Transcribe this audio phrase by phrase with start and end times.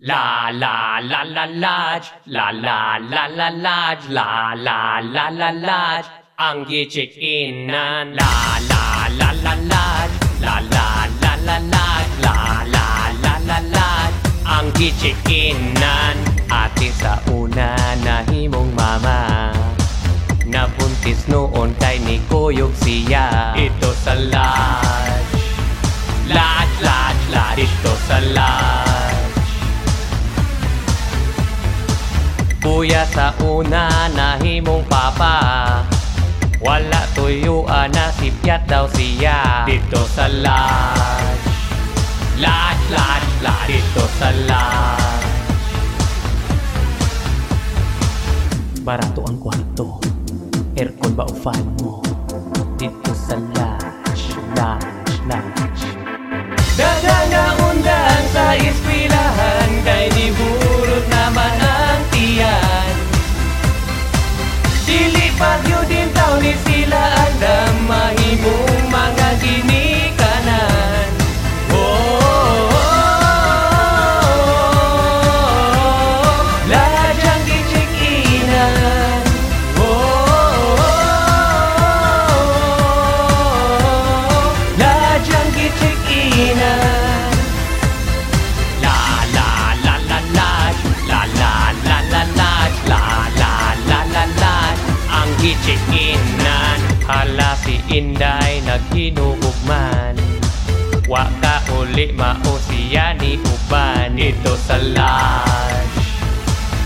[0.00, 6.06] La la la la lodge, la la la la lodge, la la la la lodge.
[6.38, 8.30] Ang gitchik inan, la
[8.70, 10.86] la la la lodge, la la
[11.18, 14.14] la la lodge, la la la la lodge.
[14.46, 16.14] Ang gitchik inan,
[16.46, 17.74] ate sa una
[18.04, 19.50] na himong mama.
[20.46, 24.87] Nabuntis noon kay ni Kuyog siya, ito sa lodge.
[32.88, 35.36] Kuya sa una nahimong papa.
[36.56, 39.68] Wala tuyuan na sipyat daw siya.
[39.68, 41.52] Dito sa lodge.
[42.40, 43.68] Lodge, lodge, lodge.
[43.68, 45.36] Dito sa lodge.
[48.80, 50.00] Barato ang kwarto.
[50.72, 52.00] Aircon ba o fan mo?
[52.80, 54.88] Dito sa lodge, lodge,
[95.38, 100.18] Ang gichikinan Hala si Inday naghinugugman
[101.06, 104.18] Wa ka uli mao siya ni Uban.
[104.18, 105.94] Ito sa lodge.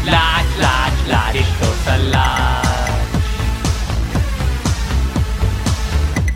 [0.05, 1.41] Lodge, lodge, lodge.
[1.41, 3.17] Ito sa lodge.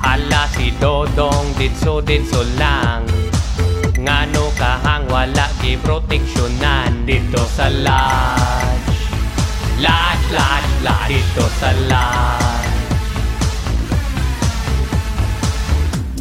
[0.01, 3.05] Hala si Dodong ditso ditso lang.
[4.01, 7.05] Ngano kahang wala gi proteksyonan?
[7.05, 8.45] Dito sa lodge
[9.77, 12.64] Lodge, lodge, lodge Dito sa lodge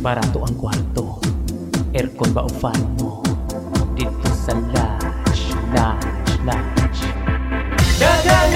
[0.03, 1.17] Barato ang kwarto.
[1.95, 3.23] Aircon ba o fan mo?
[3.95, 7.07] Dito sa lodge, lodge
[7.95, 8.54] Dagang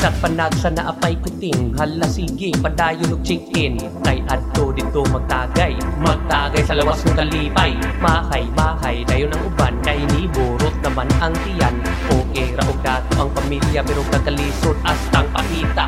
[0.00, 3.76] sa panag sa naapay kuting Hala sige, padayon og chicken.
[4.00, 10.00] Kay adto dito magtagay Magtagay sa lawas ng kalipay Mahay, mahay, dayon ang uban Kay
[10.16, 11.76] ni burot naman ang tiyan.
[12.08, 15.84] O era og dato ang pamilya Pero kakalisod astang pakita.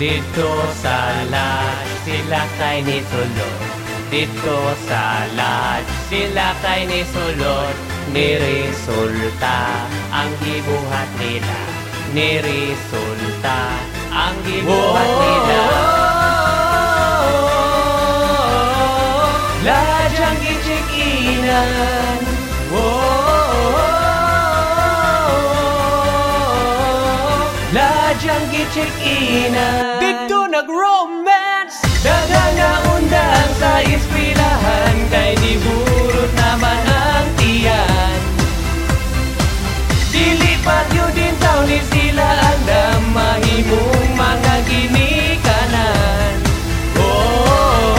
[0.00, 0.50] Dito
[0.80, 3.60] sa lodge, sila kay ni sulod
[4.08, 7.76] Dito sa lodge, sila kay ni sulod
[8.10, 11.58] Ni resulta ang gibuhat nila.
[12.14, 13.13] Ni resulta
[14.44, 17.32] ginuhat nila oh,
[19.64, 19.88] Lahat.
[19.88, 22.20] Oh, oh, siyang gichikinan
[27.72, 31.80] Lahat siyang gichikinan Dito nag-romance.
[32.04, 38.20] Nagagaundang sa ispilahan Kay di burot naman ang tiyan.
[40.14, 43.93] Dilipat yun din taon ni sila alam mahimo
[44.74, 46.34] tahimik kanan
[46.98, 47.94] oh, oh,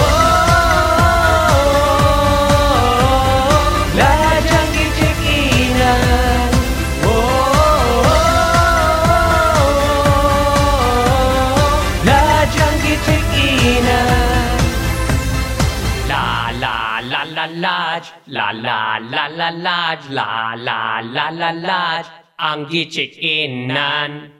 [2.75, 6.51] oh, Lahat siyang kichikinan
[12.03, 14.59] Lahat siyang kichikinan
[16.11, 22.03] La la la la laj La la la la laj La la la la laj
[22.35, 24.34] Ang kichikinan